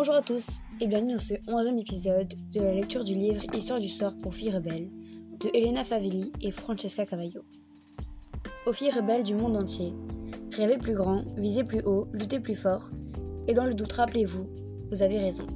Bonjour 0.00 0.14
à 0.14 0.22
tous 0.22 0.46
et 0.80 0.86
bienvenue 0.86 1.12
dans 1.12 1.20
ce 1.20 1.34
11e 1.34 1.78
épisode 1.78 2.32
de 2.54 2.60
la 2.62 2.72
lecture 2.72 3.04
du 3.04 3.14
livre 3.14 3.42
Histoire 3.54 3.78
du 3.78 3.88
sort 3.88 4.14
pour 4.22 4.32
filles 4.32 4.52
rebelles 4.52 4.88
de 5.38 5.50
Elena 5.52 5.84
Favelli 5.84 6.32
et 6.40 6.50
Francesca 6.50 7.04
Cavallo. 7.04 7.42
Aux 8.64 8.72
filles 8.72 8.92
rebelles 8.92 9.24
du 9.24 9.34
monde 9.34 9.58
entier, 9.58 9.92
rêvez 10.56 10.78
plus 10.78 10.94
grand, 10.94 11.24
visez 11.36 11.64
plus 11.64 11.82
haut, 11.84 12.08
luttez 12.14 12.40
plus 12.40 12.54
fort, 12.54 12.90
et 13.46 13.52
dans 13.52 13.66
le 13.66 13.74
doute 13.74 13.92
rappelez-vous, 13.92 14.48
vous 14.90 15.02
avez 15.02 15.18
raison. 15.18 15.46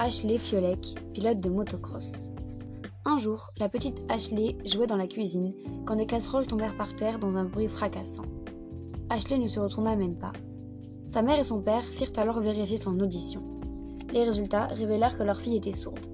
Ashley 0.00 0.36
Fiolek, 0.36 0.96
pilote 1.12 1.38
de 1.38 1.50
motocross. 1.50 2.32
Un 3.04 3.18
jour, 3.18 3.52
la 3.58 3.68
petite 3.68 4.04
Ashley 4.08 4.58
jouait 4.64 4.88
dans 4.88 4.96
la 4.96 5.06
cuisine 5.06 5.54
quand 5.86 5.94
des 5.94 6.06
casseroles 6.06 6.48
tombèrent 6.48 6.76
par 6.76 6.96
terre 6.96 7.20
dans 7.20 7.36
un 7.36 7.44
bruit 7.44 7.68
fracassant. 7.68 8.26
Ashley 9.08 9.38
ne 9.38 9.46
se 9.46 9.60
retourna 9.60 9.94
même 9.94 10.18
pas. 10.18 10.32
Sa 11.06 11.22
mère 11.22 11.38
et 11.38 11.44
son 11.44 11.60
père 11.60 11.84
firent 11.84 12.12
alors 12.16 12.40
vérifier 12.40 12.76
son 12.80 12.98
audition. 13.00 13.42
Les 14.12 14.24
résultats 14.24 14.66
révélèrent 14.66 15.16
que 15.16 15.22
leur 15.22 15.40
fille 15.40 15.56
était 15.56 15.72
sourde. 15.72 16.06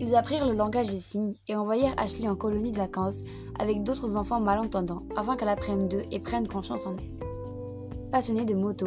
Ils 0.00 0.14
apprirent 0.14 0.46
le 0.46 0.54
langage 0.54 0.90
des 0.90 1.00
signes 1.00 1.34
et 1.48 1.56
envoyèrent 1.56 1.94
Ashley 1.96 2.28
en 2.28 2.36
colonie 2.36 2.70
de 2.70 2.78
vacances 2.78 3.22
avec 3.58 3.82
d'autres 3.82 4.16
enfants 4.16 4.40
malentendants 4.40 5.02
afin 5.16 5.36
qu'elle 5.36 5.48
apprenne 5.48 5.88
d'eux 5.88 6.04
et 6.12 6.20
prenne 6.20 6.46
confiance 6.46 6.86
en 6.86 6.96
elle. 6.96 8.10
Passionné 8.12 8.44
de 8.44 8.54
moto, 8.54 8.86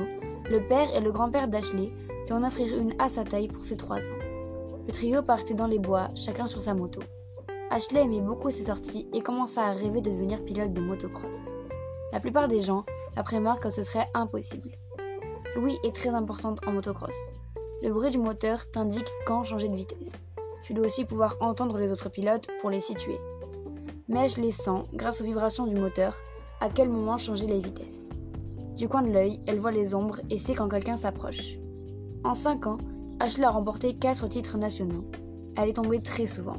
le 0.49 0.65
père 0.67 0.95
et 0.95 1.01
le 1.01 1.11
grand-père 1.11 1.47
d'Ashley 1.47 1.91
lui 2.27 2.33
en 2.33 2.43
offrirent 2.43 2.77
une 2.77 2.93
à 2.97 3.09
sa 3.09 3.23
taille 3.23 3.49
pour 3.49 3.65
ses 3.65 3.75
trois 3.75 3.99
ans. 3.99 4.21
Le 4.87 4.93
trio 4.93 5.21
partait 5.21 5.53
dans 5.53 5.67
les 5.67 5.79
bois, 5.79 6.09
chacun 6.15 6.47
sur 6.47 6.61
sa 6.61 6.73
moto. 6.73 7.01
Ashley 7.69 8.03
aimait 8.03 8.21
beaucoup 8.21 8.49
ses 8.49 8.65
sorties 8.65 9.07
et 9.13 9.21
commença 9.21 9.63
à 9.63 9.73
rêver 9.73 10.01
de 10.01 10.09
devenir 10.09 10.43
pilote 10.43 10.73
de 10.73 10.81
motocross. 10.81 11.55
La 12.13 12.19
plupart 12.19 12.47
des 12.47 12.61
gens 12.61 12.83
apprirent 13.15 13.59
que 13.59 13.69
ce 13.69 13.83
serait 13.83 14.07
impossible. 14.13 14.71
L'ouïe 15.55 15.77
est 15.83 15.93
très 15.93 16.09
importante 16.09 16.59
en 16.65 16.71
motocross. 16.71 17.33
Le 17.81 17.91
bruit 17.93 18.09
du 18.09 18.17
moteur 18.17 18.71
t'indique 18.71 19.09
quand 19.25 19.43
changer 19.43 19.67
de 19.67 19.75
vitesse. 19.75 20.25
Tu 20.63 20.73
dois 20.73 20.85
aussi 20.85 21.03
pouvoir 21.03 21.35
entendre 21.41 21.77
les 21.77 21.91
autres 21.91 22.09
pilotes 22.09 22.47
pour 22.61 22.69
les 22.69 22.79
situer. 22.79 23.17
Mèche 24.07 24.37
les 24.37 24.51
sent, 24.51 24.85
grâce 24.93 25.19
aux 25.19 25.25
vibrations 25.25 25.67
du 25.67 25.75
moteur, 25.75 26.15
à 26.61 26.69
quel 26.69 26.89
moment 26.89 27.17
changer 27.17 27.47
les 27.47 27.59
vitesses. 27.59 28.11
Du 28.77 28.87
coin 28.87 29.01
de 29.01 29.11
l'œil, 29.11 29.43
elle 29.45 29.59
voit 29.59 29.71
les 29.71 29.93
ombres 29.93 30.21
et 30.29 30.37
sait 30.37 30.55
quand 30.55 30.69
quelqu'un 30.69 30.95
s'approche. 30.95 31.57
En 32.23 32.33
5 32.33 32.67
ans, 32.67 32.77
Ashley 33.19 33.45
a 33.45 33.51
remporté 33.51 33.93
4 33.93 34.27
titres 34.27 34.57
nationaux. 34.57 35.03
Elle 35.57 35.69
est 35.69 35.73
tombée 35.73 36.01
très 36.01 36.27
souvent. 36.27 36.57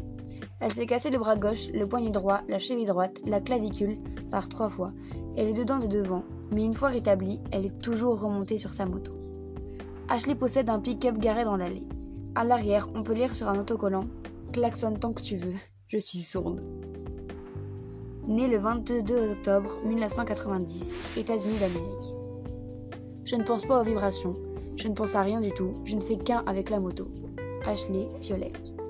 Elle 0.62 0.72
s'est 0.72 0.86
cassé 0.86 1.10
le 1.10 1.18
bras 1.18 1.34
gauche, 1.34 1.72
le 1.74 1.88
poignet 1.88 2.10
droit, 2.10 2.42
la 2.46 2.60
cheville 2.60 2.84
droite, 2.84 3.18
la 3.26 3.40
clavicule 3.40 3.98
par 4.30 4.48
trois 4.48 4.68
fois 4.68 4.92
et 5.36 5.44
les 5.44 5.54
deux 5.54 5.64
dents 5.64 5.80
de 5.80 5.88
devant, 5.88 6.22
mais 6.52 6.64
une 6.64 6.72
fois 6.72 6.86
rétablie, 6.86 7.40
elle 7.50 7.66
est 7.66 7.78
toujours 7.80 8.20
remontée 8.20 8.58
sur 8.58 8.72
sa 8.72 8.86
moto. 8.86 9.12
Ashley 10.08 10.36
possède 10.36 10.70
un 10.70 10.78
pick-up 10.78 11.18
garé 11.18 11.42
dans 11.42 11.56
l'allée. 11.56 11.82
À 12.36 12.44
l'arrière, 12.44 12.88
on 12.94 13.02
peut 13.02 13.12
lire 13.12 13.34
sur 13.34 13.48
un 13.48 13.58
autocollant 13.58 14.06
Klaxonne 14.52 15.00
tant 15.00 15.12
que 15.12 15.22
tu 15.22 15.36
veux, 15.36 15.54
je 15.88 15.98
suis 15.98 16.20
sourde. 16.20 16.60
Née 18.28 18.46
le 18.46 18.58
22 18.58 19.32
octobre 19.32 19.80
1990, 19.84 21.18
États-Unis 21.18 21.58
d'Amérique. 21.58 22.14
Je 23.24 23.34
ne 23.34 23.42
pense 23.42 23.66
pas 23.66 23.80
aux 23.80 23.84
vibrations, 23.84 24.36
je 24.76 24.86
ne 24.86 24.94
pense 24.94 25.16
à 25.16 25.22
rien 25.22 25.40
du 25.40 25.50
tout, 25.50 25.74
je 25.84 25.96
ne 25.96 26.00
fais 26.00 26.18
qu'un 26.18 26.44
avec 26.46 26.70
la 26.70 26.78
moto. 26.78 27.08
Ashley 27.66 28.08
Fiolek. 28.20 28.81